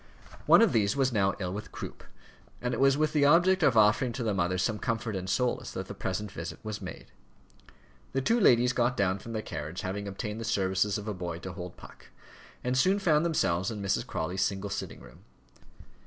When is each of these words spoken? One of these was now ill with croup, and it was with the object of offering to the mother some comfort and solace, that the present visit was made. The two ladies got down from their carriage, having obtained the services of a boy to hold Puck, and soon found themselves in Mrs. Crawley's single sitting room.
One 0.47 0.63
of 0.63 0.73
these 0.73 0.95
was 0.97 1.13
now 1.13 1.35
ill 1.37 1.53
with 1.53 1.71
croup, 1.71 2.03
and 2.59 2.73
it 2.73 2.79
was 2.79 2.97
with 2.97 3.13
the 3.13 3.25
object 3.25 3.61
of 3.61 3.77
offering 3.77 4.11
to 4.13 4.23
the 4.23 4.33
mother 4.33 4.57
some 4.57 4.79
comfort 4.79 5.15
and 5.15 5.29
solace, 5.29 5.69
that 5.73 5.87
the 5.87 5.93
present 5.93 6.31
visit 6.31 6.57
was 6.63 6.81
made. 6.81 7.11
The 8.13 8.21
two 8.23 8.39
ladies 8.39 8.73
got 8.73 8.97
down 8.97 9.19
from 9.19 9.33
their 9.33 9.43
carriage, 9.43 9.81
having 9.81 10.07
obtained 10.07 10.41
the 10.41 10.43
services 10.43 10.97
of 10.97 11.07
a 11.07 11.13
boy 11.13 11.37
to 11.41 11.53
hold 11.53 11.77
Puck, 11.77 12.07
and 12.63 12.75
soon 12.75 12.97
found 12.97 13.23
themselves 13.23 13.69
in 13.69 13.79
Mrs. 13.79 14.07
Crawley's 14.07 14.41
single 14.41 14.71
sitting 14.71 15.01
room. 15.01 15.19